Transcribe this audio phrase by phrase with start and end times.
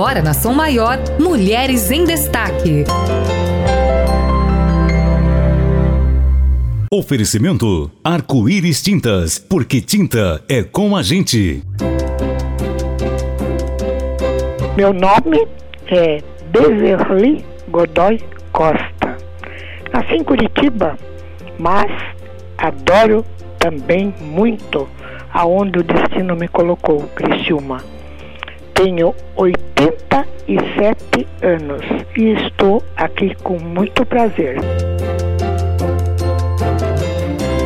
[0.00, 2.84] Agora na Som Maior, Mulheres em Destaque.
[6.90, 11.62] Oferecimento Arco-Íris Tintas, porque tinta é com a gente.
[14.74, 15.46] Meu nome
[15.88, 18.22] é Beverly Godoy
[18.52, 19.18] Costa.
[19.92, 20.96] Nasci em Curitiba,
[21.58, 21.92] mas
[22.56, 23.22] adoro
[23.58, 24.88] também muito
[25.30, 27.99] aonde o destino me colocou, Criciúma.
[28.82, 31.82] Tenho 87 anos
[32.16, 34.56] e estou aqui com muito prazer.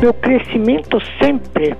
[0.00, 1.76] Meu crescimento sempre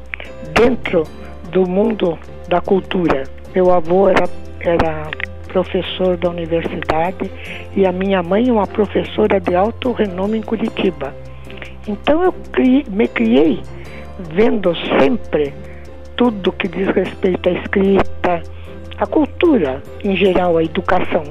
[0.54, 1.02] dentro
[1.50, 2.16] do mundo
[2.48, 3.24] da cultura.
[3.52, 4.28] Meu avô era,
[4.60, 5.10] era
[5.48, 7.28] professor da universidade
[7.74, 11.12] e a minha mãe uma professora de alto renome em Curitiba.
[11.88, 12.32] Então eu
[12.88, 13.60] me criei
[14.32, 15.52] vendo sempre
[16.16, 18.42] tudo que diz respeito à escrita,
[18.98, 21.24] à cultura em geral, à educação.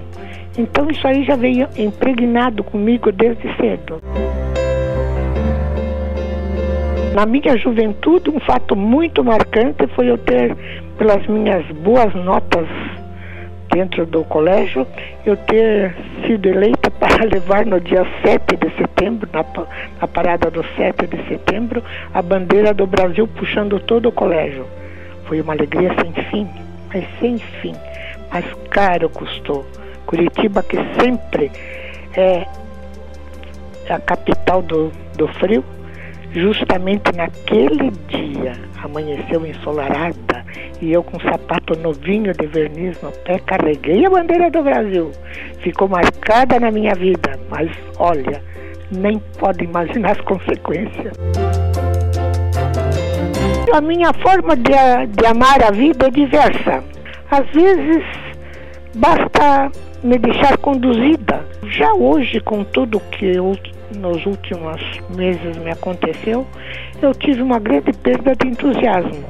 [0.58, 4.02] Então isso aí já veio impregnado comigo desde cedo.
[7.13, 10.53] Na minha juventude, um fato muito marcante foi eu ter,
[10.97, 12.67] pelas minhas boas notas
[13.72, 14.85] dentro do colégio,
[15.25, 19.45] eu ter sido eleita para levar no dia 7 de setembro, na,
[20.02, 21.81] na parada do 7 de setembro,
[22.13, 24.66] a bandeira do Brasil puxando todo o colégio.
[25.25, 26.47] Foi uma alegria sem fim,
[26.95, 27.75] mas sem fim.
[28.31, 29.65] Mas caro custou.
[30.05, 31.51] Curitiba, que sempre
[32.15, 32.45] é
[33.89, 35.63] a capital do, do frio,
[36.31, 40.45] justamente naquele dia amanheceu ensolarada
[40.81, 45.11] e eu com um sapato novinho de verniz no pé carreguei a bandeira do Brasil.
[45.59, 48.41] Ficou marcada na minha vida, mas olha,
[48.91, 51.13] nem pode imaginar as consequências.
[53.73, 54.71] A minha forma de,
[55.09, 56.83] de amar a vida é diversa.
[57.30, 58.03] Às vezes
[58.95, 59.72] basta
[60.03, 61.44] me deixar conduzida.
[61.63, 63.57] Já hoje, com tudo que eu,
[63.97, 64.81] nos últimos
[65.16, 66.45] meses me aconteceu,
[67.01, 69.25] eu tive uma grande perda de entusiasmo.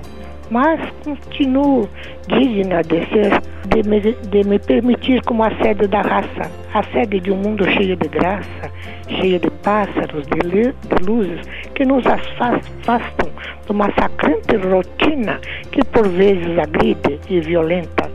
[0.49, 1.89] Mas continuo
[2.27, 7.19] digna de ser, de me, de me permitir como a sede da raça, a sede
[7.19, 8.71] de um mundo cheio de graça,
[9.07, 11.41] cheio de pássaros, de, de luzes,
[11.73, 13.29] que nos afastam
[13.65, 15.39] de uma massacrante rotina
[15.71, 18.09] que por vezes agride e violenta.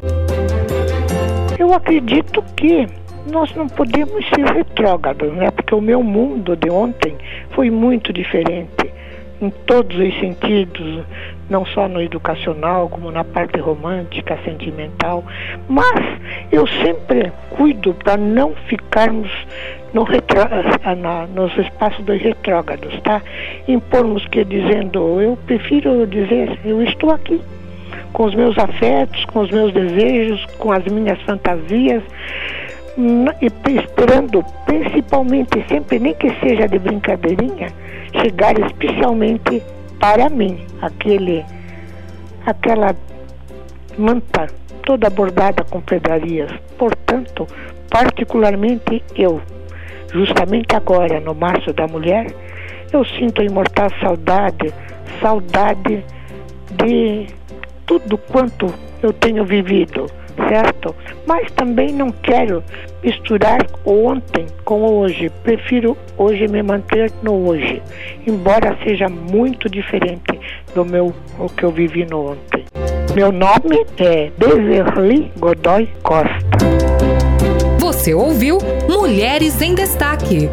[1.58, 2.86] Eu acredito que
[3.30, 5.50] nós não podemos ser retrógrados, né?
[5.50, 7.16] Porque o meu mundo de ontem
[7.50, 8.90] foi muito diferente
[9.40, 11.04] em todos os sentidos,
[11.50, 15.24] não só no educacional, como na parte romântica, sentimental.
[15.68, 16.00] Mas
[16.50, 19.30] eu sempre cuido para não ficarmos
[19.92, 20.44] no retró
[20.96, 23.20] na, nos espaços dos retrógrados, tá?
[23.66, 27.42] Impormos que dizendo, eu prefiro dizer, eu estou aqui,
[28.12, 32.02] com os meus afetos, com os meus desejos, com as minhas fantasias,
[32.96, 33.46] e
[33.76, 37.68] esperando principalmente, sempre nem que seja de brincadeirinha,
[38.20, 39.62] chegar especialmente
[40.00, 41.44] para mim, aquele,
[42.46, 42.96] aquela
[43.96, 44.48] manta
[44.82, 46.50] toda bordada com pedrarias.
[46.78, 47.46] Portanto,
[47.90, 49.40] particularmente eu,
[50.12, 52.34] justamente agora, no Março da Mulher,
[52.92, 54.72] eu sinto a imortal saudade,
[55.20, 56.02] saudade
[56.72, 57.26] de
[57.86, 58.72] tudo quanto
[59.02, 60.06] eu tenho vivido,
[60.48, 60.94] certo?
[61.26, 62.62] Mas também não quero
[63.02, 65.30] misturar ontem com hoje.
[65.42, 67.82] Prefiro hoje me manter no hoje,
[68.26, 70.38] embora seja muito diferente
[70.74, 72.64] do meu o que eu vivi no ontem.
[73.14, 76.58] Meu nome é Beverly Godoy Costa.
[77.78, 78.58] Você ouviu
[78.88, 80.48] Mulheres em Destaque.